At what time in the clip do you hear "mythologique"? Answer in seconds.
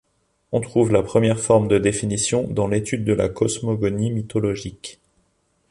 4.09-4.99